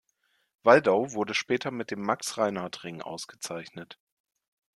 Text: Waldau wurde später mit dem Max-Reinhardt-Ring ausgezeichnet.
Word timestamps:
Waldau 0.63 1.11
wurde 1.13 1.35
später 1.35 1.69
mit 1.69 1.91
dem 1.91 2.01
Max-Reinhardt-Ring 2.01 3.03
ausgezeichnet. 3.03 3.99